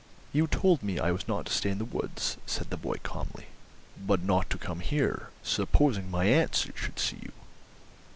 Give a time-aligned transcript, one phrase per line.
[0.33, 3.45] "You told me I was not to stay in the woods," said the boy calmly.
[4.03, 5.29] "But not to come here.
[5.43, 7.31] Supposing my aunt should see you!"